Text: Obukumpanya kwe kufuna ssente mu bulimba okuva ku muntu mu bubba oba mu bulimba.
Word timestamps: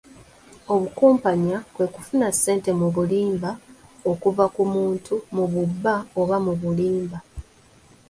Obukumpanya 0.73 1.57
kwe 1.73 1.85
kufuna 1.93 2.27
ssente 2.35 2.69
mu 2.79 2.87
bulimba 2.95 3.51
okuva 4.11 4.45
ku 4.55 4.63
muntu 4.73 5.13
mu 5.35 5.45
bubba 5.51 5.95
oba 6.19 6.35
mu 6.45 6.53
bulimba. 6.61 7.17